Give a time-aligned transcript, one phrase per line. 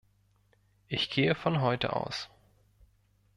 [0.87, 2.27] Ich gehe von heute aus.